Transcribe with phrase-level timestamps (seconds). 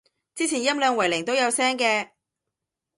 [0.33, 2.09] 之前音量為零都有聲嘅